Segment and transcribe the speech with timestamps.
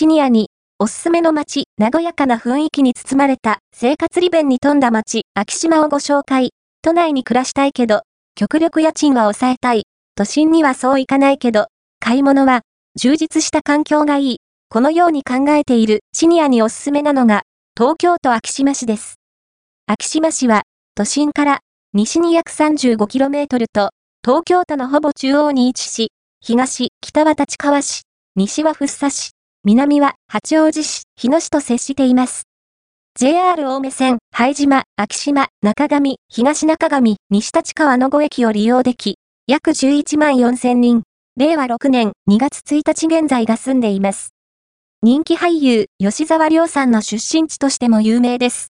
[0.00, 0.48] シニアに、
[0.78, 6.54] おすすめの街、和やかな雰囲気に包まれた生活利便に富んだ街、秋島をご紹介。
[6.80, 8.00] 都内に暮らしたいけど、
[8.34, 9.82] 極力家賃は抑えたい。
[10.14, 11.66] 都心にはそういかないけど、
[11.98, 12.62] 買い物は、
[12.98, 14.36] 充実した環境がいい。
[14.70, 17.42] このように考えているシニアにおすすめなのが、
[17.76, 19.16] 東京都秋島市です。
[19.86, 20.62] 秋島市は、
[20.94, 21.58] 都心から
[21.92, 23.90] 西に約 35km と、
[24.24, 28.04] 東京都のほぼ中央に位置し、東、北は立川市、
[28.34, 29.32] 西は福生市、
[29.62, 32.44] 南は八王子市、日野市と接しています。
[33.14, 39.16] JR 青梅線、拝島、秋島、中上、東中上、西立川の5駅を利用でき、
[39.46, 41.02] 約11万4000人、
[41.36, 44.30] 令和6年2月1日現在が住んでいます。
[45.02, 48.68] 人気俳優、吉沢亮さんの出身地としても有名です。